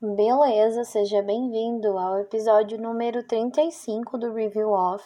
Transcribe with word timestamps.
Beleza, 0.00 0.84
seja 0.84 1.20
bem-vindo 1.22 1.98
ao 1.98 2.20
episódio 2.20 2.80
número 2.80 3.24
35 3.24 4.16
do 4.16 4.32
Review 4.32 4.70
Off. 4.70 5.04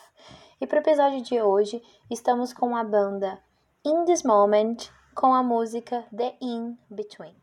E 0.61 0.67
para 0.67 0.81
o 0.81 0.83
episódio 0.83 1.23
de 1.23 1.41
hoje, 1.41 1.83
estamos 2.11 2.53
com 2.53 2.77
a 2.77 2.85
banda 2.85 3.43
In 3.87 4.05
This 4.05 4.23
Moment 4.23 4.91
com 5.15 5.33
a 5.33 5.43
música 5.43 6.05
The 6.15 6.37
In 6.43 6.77
Between. 6.91 7.42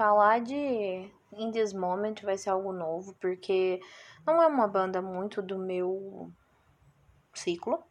Falar 0.00 0.40
de 0.40 1.12
In 1.30 1.50
This 1.52 1.74
Moment 1.74 2.14
vai 2.22 2.38
ser 2.38 2.48
algo 2.48 2.72
novo, 2.72 3.14
porque 3.20 3.78
não 4.26 4.42
é 4.42 4.46
uma 4.46 4.66
banda 4.66 5.02
muito 5.02 5.42
do 5.42 5.58
meu 5.58 6.32
ciclo. 7.34 7.84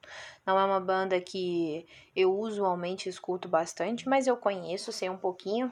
Não 0.44 0.58
é 0.60 0.66
uma 0.66 0.80
banda 0.80 1.22
que 1.22 1.88
eu 2.16 2.36
usualmente 2.36 3.08
escuto 3.08 3.48
bastante, 3.48 4.10
mas 4.10 4.26
eu 4.26 4.36
conheço, 4.36 4.92
sei 4.92 5.08
um 5.08 5.20
pouquinho 5.20 5.72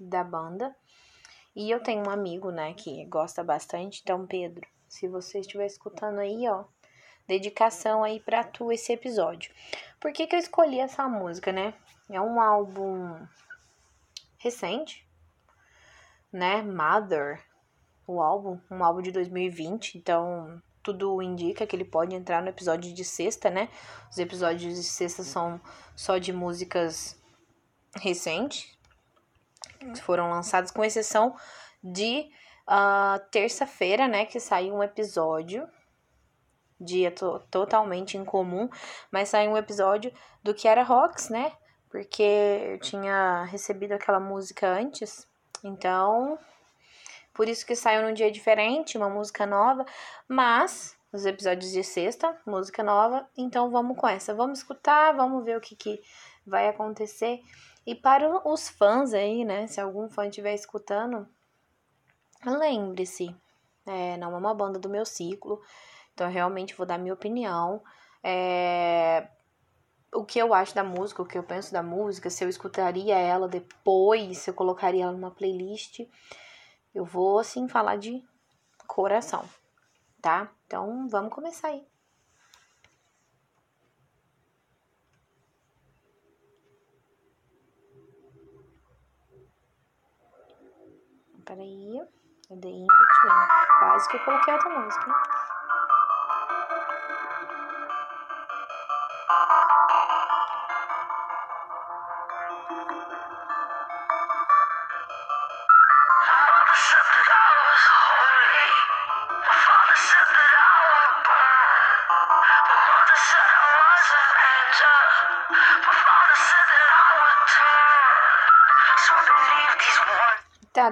da 0.00 0.24
banda. 0.24 0.74
E 1.54 1.70
eu 1.70 1.82
tenho 1.82 2.06
um 2.06 2.10
amigo, 2.10 2.50
né, 2.50 2.72
que 2.72 3.04
gosta 3.04 3.44
bastante. 3.44 4.00
Então, 4.02 4.26
Pedro, 4.26 4.66
se 4.88 5.06
você 5.06 5.40
estiver 5.40 5.66
escutando 5.66 6.20
aí, 6.20 6.48
ó, 6.48 6.64
dedicação 7.28 8.02
aí 8.02 8.20
pra 8.20 8.42
tu 8.42 8.72
esse 8.72 8.90
episódio. 8.90 9.52
Por 10.00 10.14
que 10.14 10.26
que 10.26 10.34
eu 10.34 10.40
escolhi 10.40 10.80
essa 10.80 11.06
música, 11.10 11.52
né? 11.52 11.74
É 12.08 12.18
um 12.18 12.40
álbum 12.40 13.18
recente, 14.38 15.06
né? 16.32 16.62
Mother, 16.62 17.40
o 18.06 18.20
álbum, 18.20 18.58
um 18.70 18.82
álbum 18.82 19.02
de 19.02 19.12
2020, 19.12 19.98
então 19.98 20.60
tudo 20.82 21.22
indica 21.22 21.66
que 21.66 21.76
ele 21.76 21.84
pode 21.84 22.14
entrar 22.14 22.42
no 22.42 22.48
episódio 22.48 22.92
de 22.92 23.04
sexta, 23.04 23.50
né? 23.50 23.68
Os 24.10 24.18
episódios 24.18 24.74
de 24.74 24.82
sexta 24.82 25.22
são 25.22 25.60
só 25.94 26.18
de 26.18 26.32
músicas 26.32 27.20
recentes, 27.96 28.76
que 29.78 30.00
foram 30.02 30.30
lançados, 30.30 30.70
com 30.70 30.84
exceção 30.84 31.36
de 31.82 32.28
uh, 32.68 33.20
terça-feira, 33.30 34.08
né? 34.08 34.24
Que 34.26 34.40
saiu 34.40 34.74
um 34.74 34.82
episódio 34.82 35.68
dia 36.80 37.12
to 37.12 37.38
totalmente 37.48 38.16
incomum, 38.16 38.68
mas 39.08 39.28
saiu 39.28 39.52
um 39.52 39.56
episódio 39.56 40.12
do 40.42 40.52
Kiara 40.52 40.82
Rocks, 40.82 41.28
né? 41.28 41.52
porque 41.92 42.22
eu 42.22 42.78
tinha 42.78 43.44
recebido 43.44 43.92
aquela 43.92 44.18
música 44.18 44.66
antes. 44.66 45.28
Então, 45.62 46.38
por 47.34 47.48
isso 47.48 47.64
que 47.64 47.74
saiu 47.74 48.02
num 48.02 48.12
dia 48.12 48.30
diferente, 48.30 48.98
uma 48.98 49.08
música 49.08 49.46
nova, 49.46 49.84
mas 50.28 50.96
os 51.12 51.26
episódios 51.26 51.70
de 51.70 51.84
sexta, 51.84 52.36
música 52.46 52.82
nova, 52.82 53.28
então 53.36 53.70
vamos 53.70 53.96
com 53.96 54.08
essa. 54.08 54.34
Vamos 54.34 54.60
escutar, 54.60 55.12
vamos 55.12 55.44
ver 55.44 55.56
o 55.56 55.60
que, 55.60 55.76
que 55.76 56.02
vai 56.46 56.68
acontecer. 56.68 57.40
E 57.86 57.94
para 57.94 58.48
os 58.48 58.68
fãs 58.68 59.12
aí, 59.12 59.44
né, 59.44 59.66
se 59.66 59.80
algum 59.80 60.08
fã 60.08 60.26
estiver 60.26 60.54
escutando, 60.54 61.28
lembre-se, 62.44 63.34
é, 63.86 64.16
não 64.16 64.34
é 64.34 64.38
uma 64.38 64.54
banda 64.54 64.78
do 64.78 64.88
meu 64.88 65.04
ciclo, 65.04 65.60
então 66.14 66.26
eu 66.26 66.32
realmente 66.32 66.74
vou 66.74 66.86
dar 66.86 66.98
minha 66.98 67.14
opinião. 67.14 67.82
É, 68.22 69.28
o 70.12 70.24
que 70.24 70.38
eu 70.38 70.52
acho 70.52 70.74
da 70.74 70.84
música, 70.84 71.22
o 71.22 71.26
que 71.26 71.38
eu 71.38 71.42
penso 71.42 71.72
da 71.72 71.82
música, 71.82 72.28
se 72.28 72.44
eu 72.44 72.48
escutaria 72.48 73.16
ela 73.16 73.48
depois, 73.48 74.38
se 74.38 74.50
eu 74.50 74.54
colocaria 74.54 75.04
ela 75.04 75.12
numa 75.12 75.30
playlist. 75.30 76.00
Eu 76.94 77.04
vou, 77.04 77.38
assim, 77.38 77.66
falar 77.66 77.96
de 77.96 78.22
coração, 78.86 79.48
tá? 80.20 80.50
Então, 80.66 81.08
vamos 81.08 81.32
começar 81.32 81.68
aí. 81.68 81.86
Peraí, 91.46 91.98
eu 92.50 92.56
dei 92.56 92.72
in 92.72 92.86
between. 92.86 93.48
Quase 93.78 94.08
que 94.08 94.16
eu 94.16 94.24
coloquei 94.24 94.54
outra 94.54 94.78
música, 94.78 95.08
hein? 95.08 95.41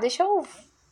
Deixa 0.01 0.23
eu 0.23 0.47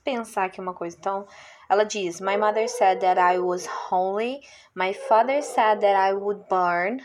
pensar 0.05 0.45
aqui 0.45 0.61
uma 0.61 0.75
coisa. 0.75 0.97
Então, 0.99 1.27
ela 1.69 1.85
diz: 1.85 2.21
My 2.21 2.37
mother 2.37 2.69
said 2.69 3.01
that 3.01 3.21
I 3.21 3.39
was 3.39 3.67
holy. 3.67 4.41
My 4.75 4.95
father 4.95 5.43
said 5.43 5.81
that 5.81 5.97
I 5.97 6.15
would 6.15 6.45
burn. 6.49 7.01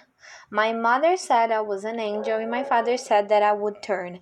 My 0.49 0.73
mother 0.73 1.17
said 1.17 1.51
I 1.51 1.59
was 1.59 1.83
an 1.83 1.99
angel. 1.99 2.39
And 2.39 2.49
my 2.49 2.63
father 2.63 2.97
said 2.97 3.27
that 3.27 3.43
I 3.43 3.53
would 3.53 3.81
turn. 3.81 4.19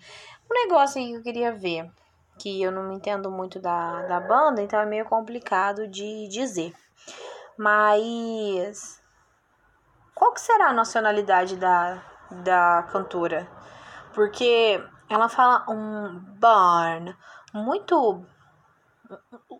Um 0.50 0.54
negócio 0.54 1.02
que 1.02 1.14
eu 1.14 1.22
queria 1.22 1.52
ver, 1.52 1.90
que 2.38 2.62
eu 2.62 2.72
não 2.72 2.92
entendo 2.92 3.30
muito 3.30 3.60
da, 3.60 4.02
da 4.04 4.20
banda, 4.20 4.62
então 4.62 4.80
é 4.80 4.86
meio 4.86 5.06
complicado 5.06 5.88
de 5.88 6.28
dizer. 6.28 6.74
Mas. 7.58 9.00
Qual 10.16 10.34
que 10.34 10.42
será 10.42 10.68
a 10.68 10.74
nacionalidade 10.74 11.56
da, 11.56 12.04
da 12.30 12.84
cantora? 12.92 13.48
Porque 14.14 14.84
ela 15.10 15.28
fala 15.28 15.66
um 15.70 16.20
barn 16.40 17.16
muito. 17.54 18.26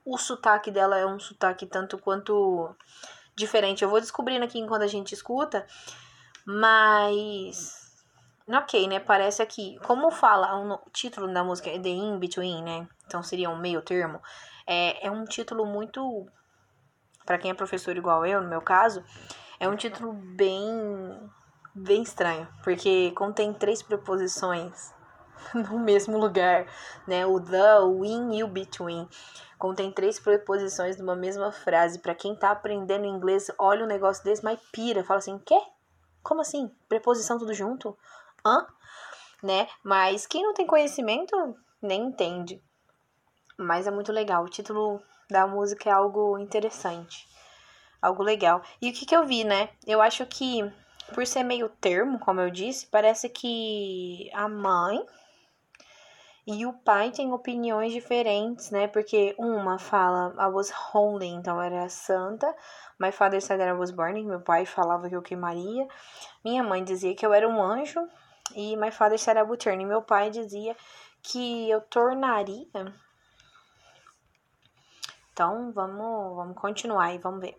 O 0.06 0.18
sotaque 0.18 0.72
dela 0.72 0.98
é 0.98 1.06
um 1.06 1.20
sotaque 1.20 1.66
tanto 1.66 1.98
quanto 1.98 2.74
diferente. 3.36 3.84
Eu 3.84 3.90
vou 3.90 4.00
descobrindo 4.00 4.46
aqui 4.46 4.60
enquanto 4.60 4.84
a 4.84 4.88
gente 4.88 5.14
escuta, 5.14 5.66
mas. 6.46 7.82
Ok, 8.48 8.88
né? 8.88 9.00
Parece 9.00 9.42
aqui. 9.42 9.78
Como 9.84 10.12
fala 10.12 10.58
o 10.58 10.90
título 10.92 11.32
da 11.34 11.44
música 11.44 11.70
é 11.70 11.80
The 11.80 11.90
In 11.90 12.20
Between, 12.20 12.64
né? 12.64 12.88
Então 13.06 13.22
seria 13.22 13.50
um 13.50 13.58
meio 13.58 13.82
termo. 13.82 14.22
É, 14.66 15.08
é 15.08 15.12
um 15.12 15.26
título 15.26 15.66
muito. 15.66 16.26
para 17.26 17.38
quem 17.38 17.52
é 17.52 17.54
professor 17.54 17.96
igual 17.96 18.26
eu, 18.26 18.42
no 18.42 18.48
meu 18.48 18.62
caso, 18.62 19.04
é 19.60 19.68
um 19.68 19.76
título 19.76 20.14
bem. 20.14 20.52
bem 21.76 22.02
estranho. 22.02 22.48
Porque 22.64 23.12
contém 23.12 23.54
três 23.54 23.82
preposições 23.82 24.94
no 25.56 25.80
mesmo 25.80 26.18
lugar, 26.18 26.66
né? 27.08 27.26
O 27.26 27.40
the, 27.40 27.80
o 27.80 28.04
in 28.06 28.34
e 28.36 28.44
o 28.44 28.48
between. 28.48 29.08
Contém 29.58 29.92
três 29.92 30.20
preposições 30.20 30.98
numa 30.98 31.16
mesma 31.16 31.52
frase. 31.52 32.00
Para 32.00 32.16
quem 32.16 32.36
tá 32.36 32.52
aprendendo 32.52 33.06
inglês, 33.06 33.52
olha 33.60 33.84
um 33.84 33.88
negócio 33.88 34.24
desse, 34.24 34.44
mas 34.44 34.60
pira, 34.72 35.04
fala 35.04 35.20
assim: 35.20 35.38
"Quê? 35.40 35.60
Como 36.24 36.42
assim? 36.42 36.72
Preposição 36.90 37.38
tudo 37.38 37.54
junto? 37.54 37.98
Hã?" 38.46 38.66
Né? 39.44 39.68
Mas 39.84 40.28
quem 40.28 40.44
não 40.44 40.54
tem 40.54 40.68
conhecimento 40.68 41.56
nem 41.82 42.04
entende. 42.04 42.62
Mas 43.58 43.88
é 43.88 43.92
muito 43.92 44.12
legal. 44.12 44.44
O 44.44 44.50
título 44.50 45.02
da 45.30 45.48
música 45.48 45.90
é 45.90 45.94
algo 45.94 46.38
interessante. 46.38 47.28
Algo 48.02 48.24
legal. 48.24 48.62
E 48.82 48.90
o 48.90 48.94
que 48.94 49.06
que 49.06 49.16
eu 49.16 49.26
vi, 49.26 49.44
né? 49.44 49.70
Eu 49.86 50.02
acho 50.02 50.26
que 50.26 50.72
por 51.14 51.26
ser 51.28 51.44
meio 51.44 51.70
termo, 51.70 52.20
como 52.20 52.40
eu 52.40 52.50
disse, 52.50 52.88
parece 52.88 53.30
que 53.30 54.30
a 54.34 54.48
mãe 54.48 55.06
e 56.46 56.66
o 56.66 56.74
pai 56.74 57.12
tem 57.12 57.32
opiniões 57.32 57.94
diferentes, 57.94 58.72
né? 58.72 58.88
Porque 58.88 59.36
uma 59.38 59.78
fala 59.78 60.34
I 60.40 60.52
was 60.52 60.72
holy, 60.72 61.28
então 61.28 61.62
era 61.62 61.88
santa. 61.88 62.54
My 63.00 63.12
father 63.12 63.40
said 63.40 63.62
I 63.62 63.74
was 63.74 63.92
burning. 63.92 64.26
Meu 64.26 64.42
pai 64.42 64.66
falava 64.66 65.08
que 65.08 65.16
eu 65.16 65.22
queimaria. 65.22 65.88
Minha 66.44 66.64
mãe 66.64 66.84
dizia 66.84 67.16
que 67.16 67.26
eu 67.26 67.34
era 67.34 67.48
um 67.48 67.62
anjo. 67.62 68.00
E 68.56 68.76
my 68.76 68.92
father 68.92 69.20
said 69.20 69.38
I 69.38 69.44
would 69.44 69.64
turn. 69.64 69.82
E 69.82 69.86
meu 69.86 70.02
pai 70.02 70.32
dizia 70.32 70.76
que 71.22 71.70
eu 71.70 71.82
tornaria. 71.82 72.68
Então, 75.32 75.72
vamos, 75.72 76.36
vamos 76.36 76.58
continuar 76.58 77.14
e 77.14 77.20
vamos 77.20 77.42
ver. 77.42 77.56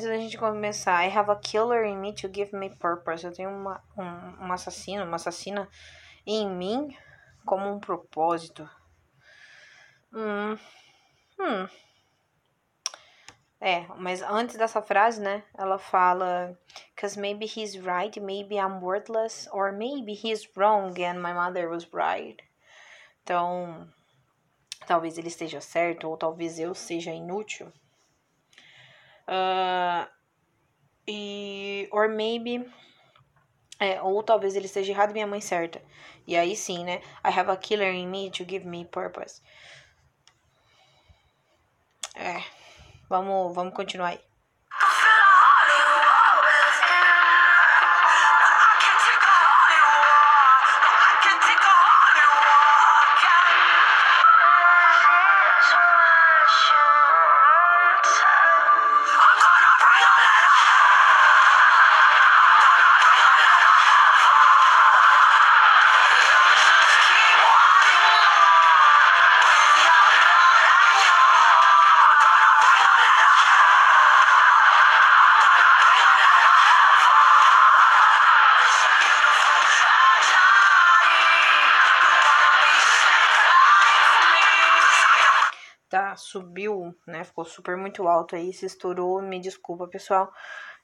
Antes 0.00 0.08
da 0.08 0.16
gente 0.16 0.38
começar, 0.38 1.04
I 1.04 1.08
have 1.08 1.30
a 1.30 1.36
killer 1.36 1.84
in 1.84 2.00
me 2.00 2.14
to 2.14 2.28
give 2.32 2.56
me 2.56 2.70
purpose. 2.70 3.24
Eu 3.24 3.32
tenho 3.32 3.50
uma, 3.50 3.82
um, 3.98 4.46
um 4.46 4.52
assassino, 4.52 5.04
uma 5.04 5.16
assassina 5.16 5.68
em 6.26 6.48
mim 6.48 6.96
como 7.44 7.68
um 7.68 7.78
propósito. 7.78 8.68
Hum. 10.12 10.56
Hum. 11.38 11.68
É, 13.60 13.86
mas 13.98 14.22
antes 14.22 14.56
dessa 14.56 14.80
frase, 14.80 15.20
né? 15.20 15.42
Ela 15.54 15.78
fala: 15.78 16.58
Cause 16.98 17.20
maybe 17.20 17.44
he's 17.44 17.74
right, 17.74 18.18
maybe 18.18 18.54
I'm 18.54 18.80
worthless, 18.82 19.48
or 19.52 19.70
maybe 19.70 20.12
he's 20.12 20.48
wrong 20.56 20.98
and 20.98 21.20
my 21.20 21.34
mother 21.34 21.68
was 21.68 21.86
right. 21.92 22.42
Então, 23.22 23.86
talvez 24.86 25.18
ele 25.18 25.28
esteja 25.28 25.60
certo, 25.60 26.08
ou 26.08 26.16
talvez 26.16 26.58
eu 26.58 26.74
seja 26.74 27.12
inútil. 27.12 27.70
Uh, 29.30 30.10
e, 31.06 31.88
or 31.92 32.08
maybe. 32.08 32.68
É, 33.78 34.02
ou 34.02 34.22
talvez 34.22 34.56
ele 34.56 34.66
esteja 34.66 34.92
errado 34.92 35.10
e 35.10 35.12
minha 35.14 35.26
mãe 35.26 35.40
certa. 35.40 35.80
E 36.26 36.36
aí 36.36 36.54
sim, 36.54 36.84
né? 36.84 37.00
I 37.24 37.30
have 37.30 37.50
a 37.50 37.56
killer 37.56 37.94
in 37.94 38.08
me 38.08 38.30
to 38.30 38.44
give 38.44 38.66
me 38.66 38.84
purpose. 38.84 39.40
É. 42.14 42.42
Vamos, 43.08 43.54
vamos 43.54 43.74
continuar 43.74 44.08
aí. 44.10 44.29
Tá, 85.90 86.16
subiu, 86.16 86.94
né? 87.06 87.24
Ficou 87.24 87.44
super 87.44 87.76
muito 87.76 88.06
alto 88.06 88.36
aí, 88.36 88.52
se 88.52 88.64
estourou. 88.64 89.20
Me 89.20 89.40
desculpa, 89.40 89.88
pessoal. 89.88 90.32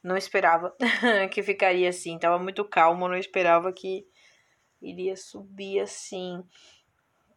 Não 0.02 0.16
esperava 0.16 0.74
que 1.32 1.42
ficaria 1.42 1.88
assim. 1.88 2.18
Tava 2.18 2.38
muito 2.38 2.64
calmo, 2.64 3.08
não 3.08 3.16
esperava 3.16 3.72
que 3.72 4.06
iria 4.82 5.16
subir 5.16 5.80
assim. 5.80 6.44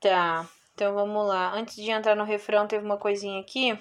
Tá, 0.01 0.50
então 0.74 0.94
vamos 0.95 1.27
lá. 1.27 1.54
Antes 1.54 1.75
de 1.75 1.92
entrar 1.92 2.16
no 2.16 2.24
refrão, 2.24 2.68
teve 2.68 2.83
uma 2.83 2.98
coisinha 2.98 3.39
aqui. 3.39 3.80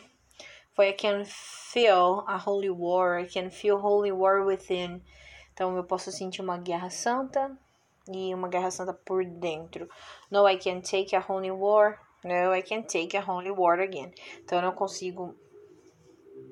Foi 0.74 0.90
I 0.90 0.92
can 0.92 1.24
feel 1.24 2.24
a 2.26 2.36
holy 2.36 2.70
war. 2.70 3.20
I 3.20 3.26
can 3.26 3.50
feel 3.50 3.78
holy 3.78 4.12
war 4.12 4.44
within. 4.46 5.02
Então 5.52 5.76
eu 5.76 5.82
posso 5.82 6.12
sentir 6.12 6.42
uma 6.42 6.58
guerra 6.58 6.90
santa 6.90 7.56
e 8.06 8.34
uma 8.34 8.48
guerra 8.48 8.70
santa 8.70 8.92
por 8.92 9.24
dentro. 9.24 9.88
No, 10.30 10.48
I 10.48 10.58
can 10.58 10.80
take 10.80 11.16
a 11.16 11.24
holy 11.26 11.50
war 11.50 11.98
No, 12.24 12.54
I 12.54 12.62
can 12.62 12.82
take 12.82 13.16
a 13.16 13.20
holy 13.20 13.50
war 13.50 13.80
again. 13.80 14.12
Então 14.38 14.58
eu 14.58 14.62
não 14.62 14.72
consigo 14.72 15.36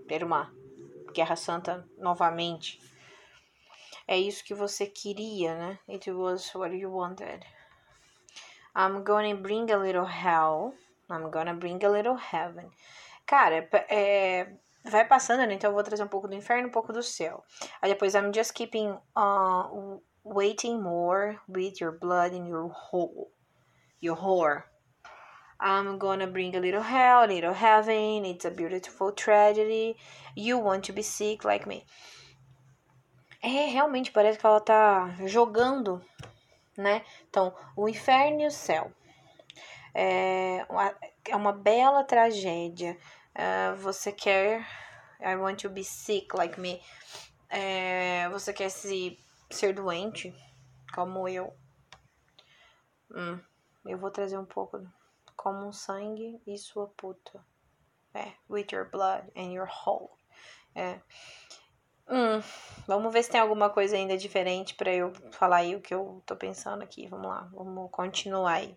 ter 0.06 0.22
uma 0.22 0.52
guerra 1.12 1.36
santa 1.36 1.88
novamente. 1.98 2.80
É 4.06 4.16
isso 4.16 4.44
que 4.44 4.54
você 4.54 4.86
queria, 4.86 5.56
né? 5.56 5.78
It 5.88 6.10
was 6.12 6.54
what 6.54 6.74
you 6.76 6.92
wanted. 6.92 7.44
I'm 8.76 9.02
gonna 9.02 9.34
bring 9.34 9.70
a 9.72 9.76
little 9.76 10.06
hell. 10.06 10.74
I'm 11.10 11.30
gonna 11.30 11.54
bring 11.54 11.84
a 11.84 11.88
little 11.88 12.16
heaven. 12.16 12.70
Cara, 13.24 13.68
é, 13.88 14.52
vai 14.84 15.04
passando, 15.04 15.46
né? 15.46 15.54
Então 15.54 15.70
eu 15.70 15.74
vou 15.74 15.82
trazer 15.82 16.04
um 16.04 16.08
pouco 16.08 16.28
do 16.28 16.34
inferno, 16.34 16.68
um 16.68 16.70
pouco 16.70 16.92
do 16.92 17.02
céu. 17.02 17.42
Aí 17.82 17.90
depois 17.90 18.14
I'm 18.14 18.32
just 18.32 18.52
keeping 18.52 18.90
uh, 19.16 20.00
waiting 20.22 20.80
more 20.80 21.40
with 21.48 21.80
your 21.80 21.98
blood 21.98 22.34
in 22.34 22.46
your 22.46 22.70
hole. 22.70 23.32
Your 24.00 24.16
whore. 24.16 24.62
I'm 25.60 25.98
gonna 25.98 26.26
bring 26.26 26.54
a 26.54 26.60
little 26.60 26.82
hell, 26.82 27.24
a 27.24 27.26
little 27.26 27.54
heaven. 27.54 28.24
It's 28.26 28.44
a 28.44 28.50
beautiful 28.50 29.12
tragedy. 29.12 29.96
You 30.34 30.58
want 30.58 30.84
to 30.84 30.92
be 30.92 31.02
sick 31.02 31.44
like 31.44 31.66
me. 31.66 31.84
É, 33.42 33.66
realmente 33.70 34.10
parece 34.10 34.38
que 34.38 34.46
ela 34.46 34.60
tá 34.60 35.14
jogando, 35.26 36.04
né? 36.76 37.02
Então, 37.28 37.54
o 37.74 37.88
inferno 37.88 38.42
e 38.42 38.46
o 38.46 38.50
céu. 38.50 38.92
É 39.94 40.66
uma, 40.68 40.94
é 41.28 41.36
uma 41.36 41.52
bela 41.52 42.04
tragédia. 42.04 42.98
Uh, 43.34 43.76
você 43.76 44.12
quer. 44.12 44.66
I 45.20 45.36
want 45.36 45.62
to 45.62 45.70
be 45.70 45.82
sick 45.82 46.36
like 46.36 46.60
me. 46.60 46.82
É, 47.48 48.28
você 48.28 48.52
quer 48.52 48.68
se 48.68 49.18
ser 49.50 49.72
doente, 49.72 50.34
como 50.94 51.26
eu. 51.26 51.54
Hum, 53.10 53.40
eu 53.86 53.96
vou 53.96 54.10
trazer 54.10 54.36
um 54.36 54.44
pouco 54.44 54.84
como 55.46 55.64
um 55.64 55.72
sangue 55.72 56.42
e 56.44 56.58
sua 56.58 56.88
puta. 56.88 57.40
É, 58.12 58.32
with 58.50 58.66
your 58.72 58.90
blood 58.90 59.30
and 59.36 59.52
your 59.52 59.68
whole. 59.68 60.10
É. 60.74 60.98
Hum, 62.08 62.42
vamos 62.84 63.12
ver 63.12 63.22
se 63.22 63.30
tem 63.30 63.40
alguma 63.40 63.70
coisa 63.70 63.94
ainda 63.94 64.18
diferente 64.18 64.74
para 64.74 64.92
eu 64.92 65.12
falar 65.30 65.58
aí 65.58 65.76
o 65.76 65.80
que 65.80 65.94
eu 65.94 66.20
tô 66.26 66.34
pensando 66.34 66.82
aqui. 66.82 67.06
Vamos 67.06 67.28
lá, 67.28 67.48
vamos 67.52 67.88
continuar 67.92 68.54
aí. 68.54 68.76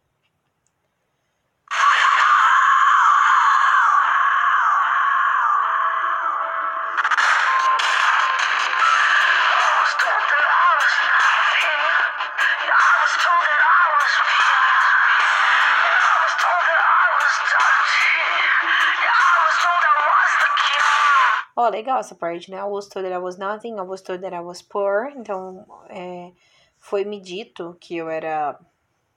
Legal 21.70 22.00
essa 22.00 22.16
parte, 22.16 22.52
né? 22.52 22.58
I 22.58 22.64
was 22.64 22.88
told 22.88 23.08
that 23.08 23.14
I 23.16 23.20
was 23.20 23.38
nothing, 23.38 23.78
I 23.78 23.82
was 23.82 24.02
told 24.02 24.22
that 24.22 24.36
I 24.36 24.42
was 24.42 24.62
poor. 24.62 25.12
Então, 25.16 25.66
é, 25.90 26.32
foi 26.78 27.06
me 27.06 27.20
dito 27.20 27.78
que 27.80 27.98
eu 27.98 28.10
era 28.10 28.60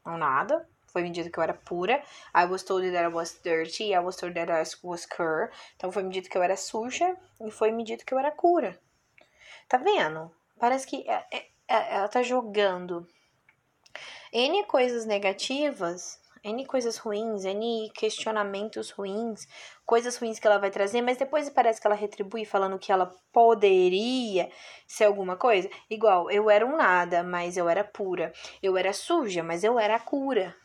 um 0.06 0.16
nada. 0.16 0.66
Foi 0.87 1.02
me 1.02 1.10
dito 1.10 1.31
que 1.31 1.38
eu 1.38 1.43
era 1.43 1.54
pura. 1.54 2.02
I 2.35 2.44
was 2.44 2.62
told 2.62 2.90
that 2.92 3.04
I 3.04 3.09
was 3.09 3.40
dirty. 3.42 3.94
I 3.94 4.00
was 4.00 4.16
told 4.16 4.35
that 4.35 4.52
I 4.52 4.62
was 4.82 5.06
cur. 5.06 5.50
Então, 5.76 5.90
foi 5.90 6.02
me 6.02 6.12
dito 6.12 6.28
que 6.28 6.37
eu 6.37 6.42
era 6.42 6.56
suja. 6.56 7.16
E 7.40 7.50
foi 7.50 7.73
me 7.73 7.82
dito 7.82 8.04
que 8.04 8.12
eu 8.12 8.18
era 8.18 8.30
cura. 8.30 8.78
Tá 9.68 9.78
vendo? 9.78 10.30
Parece 10.59 10.87
que 10.87 11.09
é, 11.09 11.26
é, 11.30 11.47
é 11.66 11.94
ela 11.97 12.09
tá 12.09 12.23
jogando 12.23 13.06
N 14.32 14.64
coisas 14.64 15.04
negativas 15.04 16.22
N 16.44 16.66
coisas 16.66 16.96
ruins, 16.96 17.44
N 17.44 17.88
questionamentos 17.94 18.90
ruins, 18.90 19.46
coisas 19.87 20.16
ruins 20.16 20.40
que 20.40 20.46
ela 20.46 20.58
vai 20.58 20.72
trazer, 20.72 21.00
mas 21.00 21.16
depois 21.16 21.49
parece 21.49 21.80
que 21.80 21.87
ela 21.87 21.94
retribui 21.94 22.44
falando 22.44 22.80
que 22.80 22.90
ela 22.90 23.14
poderia 23.32 24.50
ser 24.84 25.04
alguma 25.04 25.37
coisa. 25.37 25.70
Igual, 25.88 26.28
eu 26.32 26.50
era 26.50 26.66
um 26.66 26.76
nada, 26.76 27.22
mas 27.22 27.56
eu 27.56 27.68
era 27.68 27.84
pura. 27.84 28.32
Eu 28.61 28.76
era 28.76 28.92
suja, 28.92 29.42
mas 29.44 29.62
eu 29.62 29.78
era 29.78 30.00
cura. 30.00 30.56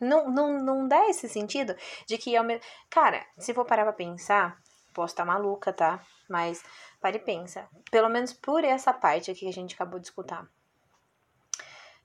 Não, 0.00 0.30
não, 0.30 0.62
não 0.62 0.86
dá 0.86 1.08
esse 1.10 1.28
sentido 1.28 1.74
de 2.06 2.16
que 2.16 2.36
é 2.36 2.40
o. 2.40 2.60
Cara, 2.88 3.26
se 3.36 3.52
for 3.52 3.64
parar 3.64 3.82
pra 3.82 3.92
pensar, 3.92 4.58
posso 4.94 5.12
estar 5.12 5.26
tá 5.26 5.32
maluca, 5.32 5.72
tá? 5.72 6.00
Mas 6.28 6.62
pare 7.00 7.16
e 7.16 7.20
pensa. 7.20 7.68
Pelo 7.90 8.08
menos 8.08 8.32
por 8.32 8.64
essa 8.64 8.92
parte 8.92 9.30
aqui 9.30 9.40
que 9.40 9.48
a 9.48 9.52
gente 9.52 9.74
acabou 9.74 9.98
de 9.98 10.06
escutar. 10.06 10.46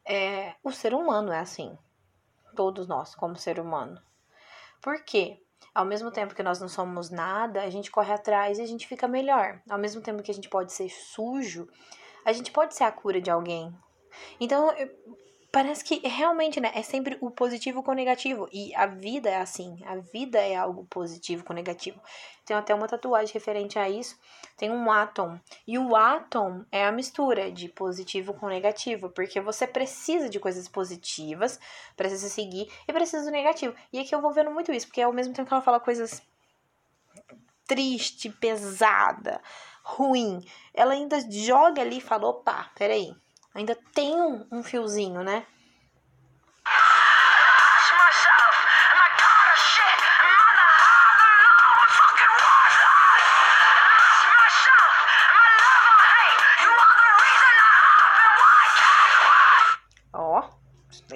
É, 0.03 0.55
o 0.63 0.71
ser 0.71 0.93
humano 0.93 1.31
é 1.31 1.39
assim 1.39 1.77
todos 2.55 2.87
nós, 2.87 3.13
como 3.13 3.35
ser 3.35 3.59
humano. 3.59 4.01
Por 4.81 5.03
quê? 5.03 5.41
Ao 5.73 5.85
mesmo 5.85 6.09
tempo 6.09 6.33
que 6.33 6.41
nós 6.41 6.59
não 6.59 6.69
somos 6.69 7.09
nada, 7.09 7.61
a 7.61 7.69
gente 7.69 7.91
corre 7.91 8.13
atrás 8.13 8.57
e 8.57 8.61
a 8.61 8.65
gente 8.65 8.87
fica 8.87 9.07
melhor. 9.07 9.61
Ao 9.69 9.77
mesmo 9.77 10.01
tempo 10.01 10.23
que 10.23 10.31
a 10.31 10.33
gente 10.33 10.49
pode 10.49 10.71
ser 10.71 10.89
sujo, 10.89 11.67
a 12.25 12.31
gente 12.31 12.51
pode 12.51 12.73
ser 12.73 12.85
a 12.85 12.91
cura 12.91 13.19
de 13.19 13.29
alguém. 13.29 13.75
Então, 14.39 14.73
parece 15.55 15.85
que 15.85 16.05
realmente, 16.05 16.59
né, 16.59 16.69
é 16.75 16.83
sempre 16.83 17.17
o 17.21 17.31
positivo 17.31 17.81
com 17.81 17.91
o 17.91 17.95
negativo. 17.95 18.45
E 18.51 18.75
a 18.75 18.87
vida 18.87 19.29
é 19.29 19.37
assim, 19.37 19.81
a 19.85 19.95
vida 19.95 20.37
é 20.37 20.53
algo 20.53 20.83
positivo 20.89 21.45
com 21.45 21.53
negativo. 21.53 21.97
Tem 22.45 22.57
até 22.57 22.75
uma 22.75 22.89
tatuagem 22.89 23.33
referente 23.33 23.79
a 23.79 23.89
isso. 23.89 24.19
Tem 24.57 24.69
um 24.69 24.91
átomo. 24.91 25.39
E 25.65 25.79
o 25.79 25.95
átomo 25.95 26.65
é 26.69 26.85
a 26.85 26.91
mistura 26.91 27.49
de 27.49 27.69
positivo 27.69 28.33
com 28.33 28.49
negativo, 28.49 29.09
porque 29.09 29.39
você 29.39 29.65
precisa 29.65 30.27
de 30.27 30.41
coisas 30.41 30.67
positivas 30.67 31.57
se 31.97 32.29
seguir 32.29 32.69
e 32.85 32.91
precisa 32.91 33.23
do 33.23 33.31
negativo. 33.31 33.73
E 33.93 33.99
aqui 33.99 34.13
eu 34.13 34.19
vou 34.19 34.33
vendo 34.33 34.51
muito 34.51 34.73
isso, 34.73 34.87
porque 34.87 35.01
ao 35.01 35.13
mesmo 35.13 35.33
tempo 35.33 35.47
que 35.47 35.53
ela 35.53 35.63
fala 35.63 35.79
coisas 35.79 36.21
triste, 37.65 38.29
pesada, 38.29 39.41
ruim, 39.83 40.45
ela 40.73 40.91
ainda 40.91 41.17
joga 41.31 41.81
ali 41.81 41.99
e 41.99 42.01
fala, 42.01 42.27
opa, 42.27 42.69
peraí, 42.75 43.15
Ainda 43.55 43.75
tem 43.93 44.13
um, 44.13 44.45
um 44.51 44.61
fiozinho, 44.61 45.23
né? 45.23 45.47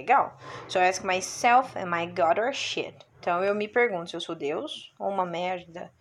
legal. 0.09 0.33
So 0.67 0.79
I 0.79 0.87
ask 0.87 1.03
myself, 1.03 1.75
am 1.75 1.93
I 1.93 2.05
God 2.07 2.39
or 2.39 2.53
shit? 2.53 3.05
Então 3.19 3.43
eu 3.43 3.53
me 3.53 3.67
pergunto 3.67 4.09
se 4.09 4.15
eu 4.15 4.21
sou 4.21 4.35
Deus 4.35 4.93
ou 4.97 5.09
uma 5.09 5.25
merda. 5.25 5.91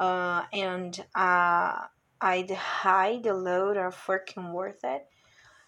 Uh, 0.00 0.42
and 0.52 0.98
uh, 1.14 1.86
I'd 2.20 2.50
hide 2.50 3.22
the 3.22 3.32
load 3.32 3.76
or 3.76 3.92
fucking 3.92 4.52
worth 4.52 4.82
it. 4.84 5.06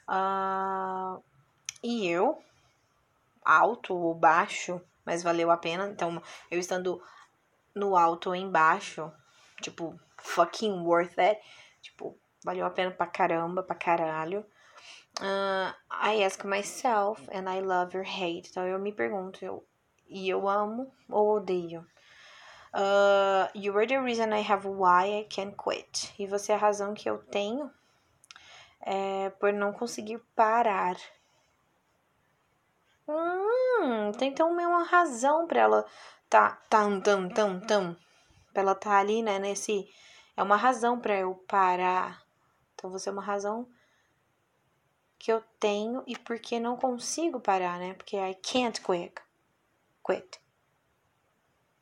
Uh, 0.09 1.23
e 1.83 2.07
eu, 2.09 2.43
alto 3.45 3.95
ou 3.95 4.15
baixo, 4.15 4.81
mas 5.05 5.23
valeu 5.23 5.51
a 5.51 5.57
pena. 5.57 5.89
Então, 5.89 6.23
eu 6.51 6.59
estando 6.59 7.03
no 7.75 7.97
alto 7.97 8.31
ou 8.31 8.37
embaixo, 8.37 9.13
tipo, 9.61 9.99
fucking 10.17 10.81
worth 10.83 11.19
it. 11.19 11.41
Tipo, 11.83 12.19
valeu 12.45 12.67
a 12.67 12.71
pena 12.71 12.91
pra 12.91 13.07
caramba, 13.07 13.63
pra 13.63 13.77
caralho. 13.77 14.45
Uh, 15.21 15.73
I 15.91 16.23
ask 16.25 16.45
myself 16.45 17.27
and 17.33 17.49
I 17.49 17.61
love 17.61 17.97
or 17.97 18.05
hate. 18.05 18.51
Então 18.51 18.67
eu 18.67 18.79
me 18.79 18.93
pergunto, 18.93 19.45
eu, 19.45 19.65
e 20.09 20.29
eu 20.29 20.49
amo 20.49 20.93
ou 21.09 21.37
odeio. 21.37 21.87
Uh, 22.75 23.49
you 23.55 23.75
are 23.79 23.87
the 23.87 23.99
reason 23.99 24.35
I 24.35 24.43
have 24.43 24.67
why 24.69 25.21
I 25.21 25.25
can't 25.25 25.57
quit. 25.57 26.15
E 26.19 26.27
você 26.27 26.53
é 26.53 26.57
a 26.57 26.59
razão 26.59 26.93
que 26.93 27.09
eu 27.09 27.19
tenho 27.19 27.71
é, 28.87 29.31
por 29.31 29.53
não 29.53 29.73
conseguir 29.73 30.19
parar. 30.37 30.97
Hum, 33.09 34.13
tem 34.17 34.29
então 34.29 34.51
uma 34.51 34.85
razão 34.85 35.47
para 35.47 35.61
ela 35.61 35.87
tá 36.31 36.51
tam 36.71 37.01
tam 37.01 37.29
tam 37.29 37.61
tam. 37.61 37.97
Pra 38.53 38.63
ela 38.63 38.75
tá 38.75 38.99
ali, 38.99 39.23
né, 39.23 39.39
nesse 39.41 39.93
é 40.37 40.43
uma 40.43 40.57
razão 40.57 41.01
para 41.01 41.19
eu 41.19 41.35
parar. 41.49 42.23
Então 42.75 42.89
você 42.91 43.09
é 43.09 43.13
uma 43.13 43.23
razão 43.23 43.69
que 45.19 45.33
eu 45.33 45.43
tenho 45.59 46.05
e 46.07 46.17
porque 46.17 46.61
não 46.61 46.77
consigo 46.77 47.41
parar, 47.41 47.79
né? 47.79 47.95
Porque 47.95 48.17
I 48.17 48.35
can't 48.37 48.81
quit. 48.81 49.15
Quit. 50.07 50.41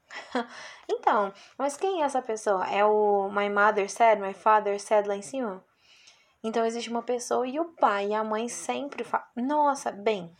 então, 0.88 1.34
mas 1.58 1.76
quem 1.76 2.00
é 2.00 2.04
essa 2.04 2.22
pessoa? 2.22 2.66
É 2.66 2.84
o 2.84 3.28
my 3.30 3.50
mother 3.50 3.90
said, 3.90 4.20
my 4.20 4.32
father 4.32 4.80
said 4.80 5.06
lá 5.06 5.16
em 5.16 5.22
cima? 5.22 5.62
Então 6.44 6.66
existe 6.66 6.90
uma 6.90 7.02
pessoa 7.02 7.48
e 7.48 7.58
o 7.58 7.72
pai 7.72 8.08
e 8.08 8.14
a 8.14 8.22
mãe 8.22 8.50
sempre 8.50 9.02
falam. 9.02 9.26
Nossa, 9.34 9.90
bem, 9.90 10.36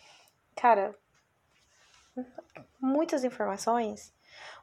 cara, 0.54 0.94
muitas 2.78 3.24
informações, 3.24 4.12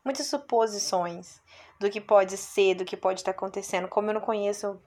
muitas 0.06 0.28
suposições 0.28 1.42
do 1.80 1.90
que 1.90 2.00
pode 2.00 2.38
ser, 2.38 2.76
do 2.76 2.86
que 2.86 2.96
pode 2.96 3.22
estar 3.22 3.32
acontecendo. 3.32 3.88
Como 3.88 4.12
eu 4.12 4.14
não 4.14 4.22
conheço 4.22 4.80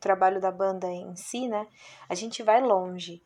trabalho 0.00 0.40
da 0.40 0.50
banda 0.50 0.88
em 0.88 1.14
si, 1.14 1.46
né? 1.46 1.68
A 2.08 2.14
gente 2.16 2.42
vai 2.42 2.60
longe. 2.60 3.22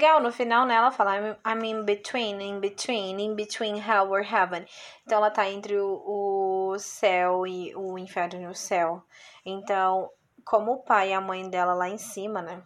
Legal, 0.00 0.22
no 0.22 0.32
final, 0.32 0.64
né, 0.64 0.76
ela 0.76 0.90
fala 0.90 1.38
I'm 1.46 1.62
in 1.62 1.84
between, 1.84 2.40
in 2.40 2.58
between, 2.58 3.20
in 3.20 3.34
between 3.34 3.76
hell 3.76 4.10
or 4.10 4.22
heaven. 4.22 4.64
Então, 5.04 5.18
ela 5.18 5.30
tá 5.30 5.46
entre 5.50 5.78
o, 5.78 6.72
o 6.72 6.78
céu 6.78 7.46
e 7.46 7.76
o 7.76 7.98
inferno 7.98 8.40
e 8.40 8.46
o 8.46 8.54
céu. 8.54 9.04
Então, 9.44 10.08
como 10.42 10.72
o 10.72 10.82
pai 10.82 11.10
e 11.10 11.12
a 11.12 11.20
mãe 11.20 11.50
dela 11.50 11.74
lá 11.74 11.86
em 11.86 11.98
cima, 11.98 12.40
né, 12.40 12.62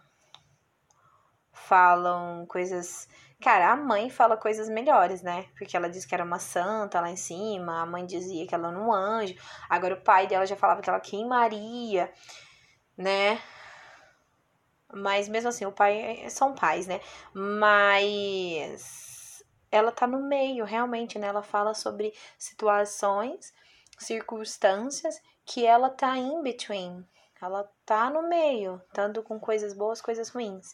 falam 1.52 2.46
coisas... 2.46 3.08
Cara, 3.42 3.72
a 3.72 3.76
mãe 3.76 4.08
fala 4.08 4.36
coisas 4.36 4.68
melhores, 4.68 5.20
né? 5.20 5.46
Porque 5.58 5.76
ela 5.76 5.90
disse 5.90 6.06
que 6.06 6.14
era 6.14 6.22
uma 6.22 6.38
santa 6.38 7.00
lá 7.00 7.10
em 7.10 7.16
cima, 7.16 7.82
a 7.82 7.86
mãe 7.86 8.06
dizia 8.06 8.46
que 8.46 8.54
ela 8.54 8.68
era 8.68 8.78
um 8.78 8.92
anjo. 8.92 9.34
Agora 9.68 9.94
o 9.94 10.00
pai 10.00 10.28
dela 10.28 10.46
já 10.46 10.54
falava 10.54 10.80
que 10.80 10.88
ela 10.88 11.00
queimaria, 11.00 12.12
né? 12.96 13.42
Mas 14.94 15.28
mesmo 15.28 15.48
assim, 15.48 15.66
o 15.66 15.72
pai 15.72 16.22
é, 16.24 16.30
são 16.30 16.54
pais, 16.54 16.86
né? 16.86 17.00
Mas 17.32 19.44
ela 19.70 19.90
tá 19.90 20.06
no 20.06 20.22
meio, 20.22 20.64
realmente, 20.64 21.18
né? 21.18 21.26
Ela 21.26 21.42
fala 21.42 21.74
sobre 21.74 22.14
situações, 22.38 23.52
circunstâncias 23.98 25.20
que 25.44 25.66
ela 25.66 25.90
tá 25.90 26.16
in 26.16 26.42
between. 26.42 27.04
Ela 27.42 27.68
tá 27.84 28.08
no 28.08 28.28
meio, 28.28 28.80
tanto 28.92 29.22
com 29.22 29.38
coisas 29.38 29.74
boas, 29.74 30.00
coisas 30.00 30.28
ruins. 30.28 30.72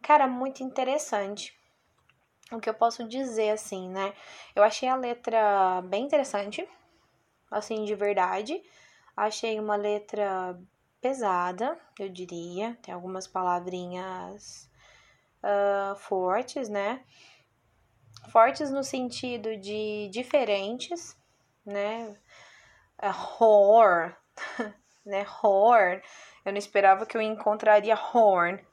Cara, 0.00 0.26
muito 0.26 0.62
interessante. 0.62 1.58
O 2.52 2.58
que 2.58 2.70
eu 2.70 2.74
posso 2.74 3.06
dizer 3.06 3.50
assim, 3.50 3.88
né? 3.88 4.14
Eu 4.54 4.62
achei 4.62 4.88
a 4.88 4.96
letra 4.96 5.82
bem 5.82 6.04
interessante, 6.04 6.66
assim, 7.50 7.84
de 7.84 7.94
verdade. 7.94 8.62
Achei 9.16 9.60
uma 9.60 9.76
letra 9.76 10.58
pesada, 11.00 11.78
eu 11.98 12.08
diria. 12.08 12.78
Tem 12.82 12.92
algumas 12.94 13.26
palavrinhas 13.26 14.70
uh, 15.42 15.96
fortes, 15.96 16.68
né? 16.68 17.04
Fortes 18.30 18.70
no 18.70 18.84
sentido 18.84 19.56
de 19.56 20.08
diferentes, 20.12 21.16
né? 21.64 22.16
Uh, 23.02 23.06
horror, 23.06 24.14
né? 25.04 25.26
Horror. 25.42 26.02
Eu 26.44 26.52
não 26.52 26.58
esperava 26.58 27.06
que 27.06 27.16
eu 27.16 27.22
encontraria 27.22 27.94
horn 27.94 28.64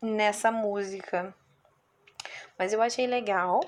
nessa 0.00 0.50
música. 0.50 1.34
Mas 2.58 2.72
eu 2.72 2.80
achei 2.80 3.06
legal. 3.06 3.60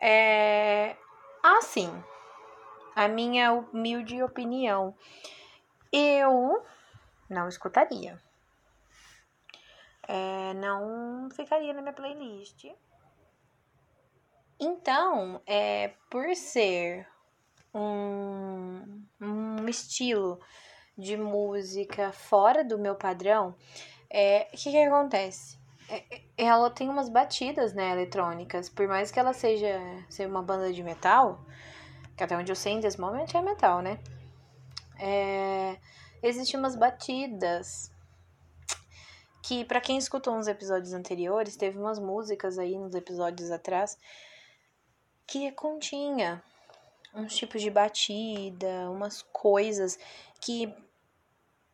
É... 0.00 0.96
Assim, 1.42 1.90
a 2.94 3.08
minha 3.08 3.52
humilde 3.52 4.22
opinião 4.22 4.94
eu 5.92 6.64
não 7.28 7.48
escutaria. 7.48 8.20
É, 10.06 10.54
não 10.54 11.28
ficaria 11.30 11.72
na 11.72 11.82
minha 11.82 11.92
playlist. 11.92 12.66
Então, 14.58 15.40
é, 15.46 15.94
por 16.10 16.34
ser 16.34 17.06
um, 17.72 19.04
um 19.20 19.68
estilo 19.68 20.40
de 20.98 21.16
música 21.16 22.12
fora 22.12 22.62
do 22.62 22.78
meu 22.78 22.94
padrão, 22.94 23.54
é, 24.10 24.48
o 24.52 24.56
que, 24.56 24.70
que 24.70 24.82
acontece? 24.82 25.58
É, 25.88 26.04
é, 26.14 26.22
ela 26.36 26.68
tem 26.70 26.88
umas 26.88 27.08
batidas, 27.08 27.72
né, 27.72 27.92
eletrônicas. 27.92 28.68
Por 28.68 28.86
mais 28.86 29.10
que 29.10 29.18
ela 29.18 29.32
seja, 29.32 29.80
seja 30.08 30.28
uma 30.28 30.42
banda 30.42 30.72
de 30.72 30.82
metal, 30.82 31.44
que 32.16 32.22
até 32.22 32.36
onde 32.36 32.52
eu 32.52 32.56
sei, 32.56 32.72
em 32.72 32.80
momento 33.00 33.36
é 33.36 33.42
metal, 33.42 33.80
né? 33.80 33.98
É, 35.00 35.78
existem 36.22 36.58
umas 36.58 36.76
batidas 36.76 37.90
que 39.42 39.64
para 39.64 39.80
quem 39.80 39.98
escutou 39.98 40.34
uns 40.36 40.46
episódios 40.46 40.92
anteriores, 40.92 41.56
teve 41.56 41.78
umas 41.78 41.98
músicas 41.98 42.58
aí 42.58 42.78
nos 42.78 42.94
episódios 42.94 43.50
atrás 43.50 43.98
que 45.26 45.50
continha 45.52 46.42
uns 47.14 47.34
tipos 47.34 47.60
de 47.62 47.70
batida, 47.70 48.90
umas 48.90 49.22
coisas 49.32 49.98
que 50.40 50.72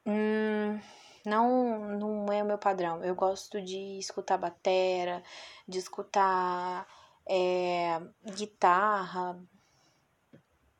hum, 0.06 0.80
não 1.24 1.98
não 1.98 2.32
é 2.32 2.42
o 2.42 2.46
meu 2.46 2.58
padrão. 2.58 3.04
Eu 3.04 3.14
gosto 3.14 3.60
de 3.60 3.98
escutar 3.98 4.38
batera, 4.38 5.22
de 5.66 5.78
escutar 5.78 6.86
é, 7.28 8.00
guitarra, 8.34 9.38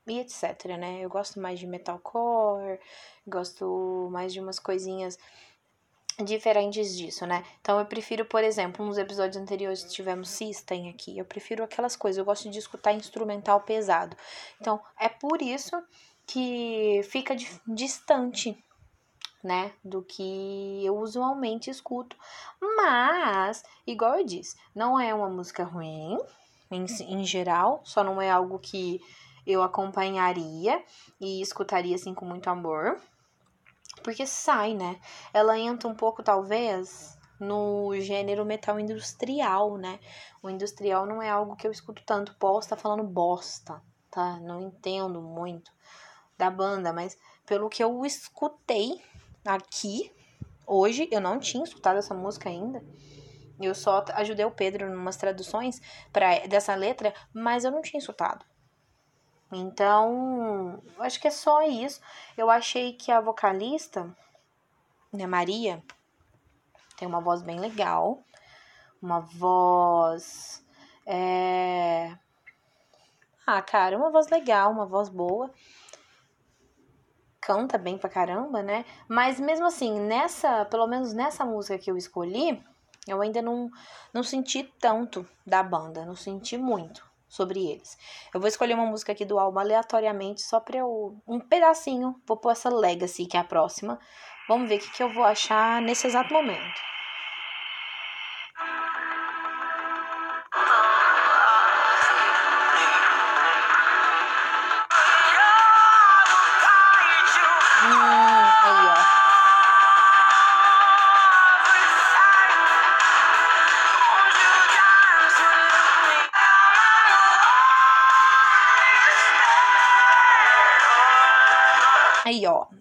e 0.07 0.21
etc, 0.21 0.65
né? 0.79 1.01
Eu 1.01 1.09
gosto 1.09 1.41
mais 1.41 1.59
de 1.59 1.67
metalcore, 1.67 2.79
gosto 3.27 4.09
mais 4.13 4.33
de 4.33 4.41
umas 4.41 4.59
coisinhas 4.59 5.19
diferentes 6.25 6.97
disso, 6.97 7.27
né? 7.27 7.45
Então 7.61 7.79
eu 7.79 7.87
prefiro, 7.87 8.25
por 8.25 8.43
exemplo, 8.43 8.85
nos 8.85 8.97
episódios 8.97 9.37
anteriores 9.37 9.85
tivemos 9.93 10.31
System 10.31 10.89
aqui, 10.89 11.19
eu 11.19 11.25
prefiro 11.25 11.63
aquelas 11.63 11.95
coisas, 11.95 12.19
eu 12.19 12.25
gosto 12.25 12.49
de 12.49 12.59
escutar 12.59 12.93
instrumental 12.93 13.61
pesado. 13.61 14.17
Então 14.61 14.81
é 14.99 15.09
por 15.09 15.43
isso 15.43 15.77
que 16.27 17.01
fica 17.05 17.37
distante, 17.67 18.57
né, 19.45 19.73
do 19.85 20.03
que 20.03 20.85
eu 20.85 20.97
usualmente 20.97 21.71
escuto. 21.71 22.17
Mas, 22.61 23.63
igual 23.87 24.19
eu 24.19 24.25
disse, 24.25 24.57
não 24.75 24.99
é 24.99 25.15
uma 25.15 25.29
música 25.29 25.63
ruim 25.63 26.19
em, 26.71 26.85
em 26.85 27.25
geral, 27.25 27.81
só 27.85 28.03
não 28.03 28.21
é 28.21 28.31
algo 28.31 28.59
que 28.59 29.01
eu 29.47 29.63
acompanharia 29.63 30.83
e 31.21 31.41
escutaria 31.41 31.95
assim 31.95 32.13
com 32.13 32.25
muito 32.25 32.49
amor. 32.49 33.01
Porque 34.03 34.27
sai, 34.27 34.75
né? 34.75 35.01
Ela 35.33 35.59
entra 35.59 35.89
um 35.89 35.95
pouco, 35.95 36.23
talvez, 36.23 37.17
no 37.39 37.95
gênero 38.01 38.45
metal 38.45 38.79
industrial, 38.79 39.77
né? 39.77 39.99
O 40.43 40.51
industrial 40.51 41.07
não 41.07 41.23
é 41.23 41.31
algo 41.31 41.57
que 41.57 41.67
eu 41.67 41.71
escuto 41.71 42.03
tanto. 42.05 42.35
Posso 42.37 42.67
estar 42.67 42.77
tá 42.77 42.83
falando 42.83 43.05
bosta, 43.05 43.83
tá? 44.11 44.39
Não 44.41 44.61
entendo 44.61 45.21
muito 45.21 45.71
da 46.37 46.51
banda, 46.51 46.93
mas 46.93 47.17
pelo 47.47 47.69
que 47.69 47.83
eu 47.83 48.05
escutei 48.05 49.01
aqui 49.45 50.13
hoje, 50.67 51.09
eu 51.11 51.21
não 51.21 51.39
tinha 51.39 51.65
escutado 51.65 51.99
essa 51.99 52.15
música 52.15 52.49
ainda. 52.49 52.85
Eu 53.61 53.75
só 53.75 54.05
ajudei 54.15 54.45
o 54.45 54.51
Pedro 54.51 54.87
em 54.87 54.95
umas 54.95 55.17
traduções 55.17 55.81
para 56.13 56.47
dessa 56.47 56.75
letra, 56.75 57.15
mas 57.33 57.65
eu 57.65 57.71
não 57.71 57.81
tinha 57.81 57.99
escutado. 57.99 58.45
Então, 59.53 60.83
acho 60.99 61.21
que 61.21 61.29
é 61.29 61.31
só 61.31 61.63
isso. 61.63 62.01
Eu 62.37 62.51
achei 62.51 62.93
que 62.93 63.13
a 63.13 63.21
vocalista, 63.21 64.15
né, 65.13 65.27
Maria, 65.27 65.83
tem 66.97 67.07
uma 67.07 67.21
voz 67.21 67.43
bem 67.43 67.61
legal. 67.61 68.23
Uma 69.01 69.21
voz. 69.21 70.65
É... 71.07 72.17
Ah, 73.47 73.63
cara, 73.63 73.97
uma 73.97 74.11
voz 74.11 74.29
legal, 74.29 74.73
uma 74.73 74.87
voz 74.87 75.09
boa. 75.09 75.53
Canta 77.41 77.79
bem 77.79 77.97
pra 77.97 78.11
caramba, 78.11 78.63
né? 78.63 78.85
Mas 79.09 79.39
mesmo 79.39 79.67
assim, 79.67 80.01
nessa, 80.01 80.65
pelo 80.65 80.89
menos 80.89 81.13
nessa 81.13 81.45
música 81.45 81.79
que 81.79 81.89
eu 81.89 81.97
escolhi, 81.97 82.61
eu 83.07 83.23
ainda 83.23 83.41
não, 83.41 83.71
não 84.13 84.25
senti 84.25 84.65
tanto 84.81 85.25
da 85.47 85.63
banda, 85.63 86.05
não 86.05 86.17
senti 86.17 86.59
muito 86.59 87.07
sobre 87.29 87.67
eles. 87.67 87.97
Eu 88.33 88.41
vou 88.41 88.49
escolher 88.49 88.75
uma 88.75 88.87
música 88.87 89.13
aqui 89.13 89.25
do 89.25 89.39
álbum 89.39 89.59
aleatoriamente, 89.59 90.43
só 90.43 90.61
pra 90.61 90.79
eu. 90.79 91.17
Um 91.27 91.41
pedacinho. 91.41 92.21
Vou 92.27 92.37
pôr 92.37 92.53
essa 92.53 92.69
Legacy, 92.69 93.27
que 93.27 93.37
é 93.37 93.41
a 93.41 93.45
próxima. 93.45 93.99
Vamos 94.49 94.69
ver 94.69 94.77
o 94.77 94.79
que, 94.81 94.91
que 94.91 95.03
eu 95.03 95.13
vou 95.13 95.25
achar 95.25 95.83
nesse 95.83 96.07
exato 96.07 96.33
momento. 96.33 96.96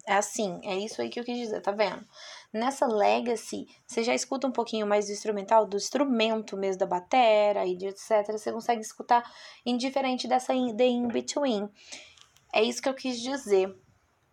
É 0.06 0.14
assim, 0.14 0.60
é 0.64 0.76
isso 0.76 1.00
aí 1.00 1.08
que 1.08 1.18
eu 1.18 1.24
quis 1.24 1.38
dizer, 1.38 1.60
tá 1.60 1.72
vendo? 1.72 2.04
Nessa 2.52 2.86
Legacy, 2.86 3.66
você 3.86 4.02
já 4.02 4.14
escuta 4.14 4.46
um 4.46 4.52
pouquinho 4.52 4.86
mais 4.86 5.06
do 5.06 5.12
instrumental, 5.12 5.66
do 5.66 5.76
instrumento 5.76 6.56
mesmo, 6.56 6.78
da 6.78 6.86
batera 6.86 7.66
e 7.66 7.76
de 7.76 7.86
etc. 7.86 8.32
Você 8.32 8.52
consegue 8.52 8.80
escutar 8.80 9.22
indiferente 9.64 10.26
dessa 10.26 10.52
The 10.52 10.86
In 10.86 11.08
Between. 11.08 11.68
É 12.52 12.62
isso 12.62 12.80
que 12.80 12.88
eu 12.88 12.94
quis 12.94 13.20
dizer. 13.20 13.76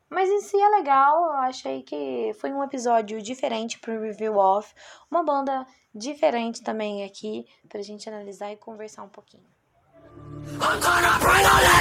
Mas 0.09 0.29
em 0.29 0.41
si 0.41 0.55
é 0.61 0.69
legal, 0.69 1.23
eu 1.23 1.37
achei 1.37 1.81
que 1.81 2.31
foi 2.39 2.53
um 2.53 2.63
episódio 2.63 3.21
diferente 3.21 3.79
pro 3.79 3.99
Review 3.99 4.37
Off. 4.37 4.73
Uma 5.09 5.23
banda 5.23 5.65
diferente 5.93 6.61
também 6.61 7.03
aqui, 7.03 7.45
pra 7.67 7.81
gente 7.81 8.07
analisar 8.07 8.51
e 8.51 8.57
conversar 8.57 9.03
um 9.03 9.09
pouquinho. 9.09 9.43
I'm 10.45 10.79
gonna 10.79 11.72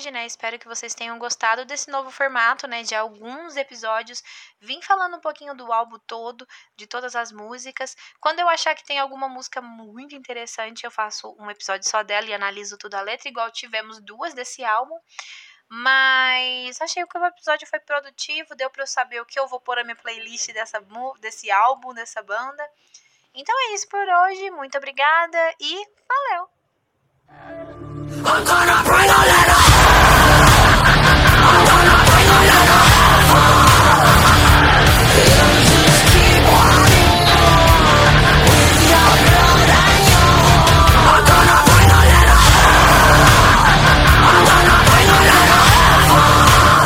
hoje, 0.00 0.10
né? 0.10 0.24
Espero 0.24 0.58
que 0.58 0.66
vocês 0.66 0.94
tenham 0.94 1.18
gostado 1.18 1.66
desse 1.66 1.90
novo 1.90 2.10
formato, 2.10 2.66
né? 2.66 2.82
De 2.82 2.94
alguns 2.94 3.54
episódios. 3.54 4.22
Vim 4.58 4.80
falando 4.80 5.18
um 5.18 5.20
pouquinho 5.20 5.54
do 5.54 5.70
álbum 5.70 5.98
todo, 6.06 6.48
de 6.74 6.86
todas 6.86 7.14
as 7.14 7.30
músicas. 7.30 7.94
Quando 8.18 8.40
eu 8.40 8.48
achar 8.48 8.74
que 8.74 8.82
tem 8.82 8.98
alguma 8.98 9.28
música 9.28 9.60
muito 9.60 10.14
interessante, 10.14 10.84
eu 10.84 10.90
faço 10.90 11.36
um 11.38 11.50
episódio 11.50 11.86
só 11.86 12.02
dela 12.02 12.26
e 12.26 12.32
analiso 12.32 12.78
tudo 12.78 12.94
a 12.94 13.02
letra, 13.02 13.28
igual 13.28 13.50
tivemos 13.50 14.00
duas 14.00 14.32
desse 14.32 14.64
álbum. 14.64 14.98
Mas 15.68 16.80
achei 16.80 17.04
que 17.06 17.18
o 17.18 17.26
episódio 17.26 17.68
foi 17.68 17.78
produtivo, 17.80 18.56
deu 18.56 18.70
para 18.70 18.84
eu 18.84 18.86
saber 18.86 19.20
o 19.20 19.26
que 19.26 19.38
eu 19.38 19.46
vou 19.46 19.60
pôr 19.60 19.76
na 19.76 19.84
minha 19.84 19.96
playlist 19.96 20.50
dessa, 20.54 20.82
desse 21.20 21.50
álbum, 21.50 21.92
dessa 21.92 22.22
banda. 22.22 22.66
Então 23.34 23.54
é 23.68 23.74
isso 23.74 23.86
por 23.86 24.00
hoje, 24.00 24.50
muito 24.50 24.78
obrigada 24.78 25.54
e 25.60 25.86
valeu! 26.08 26.48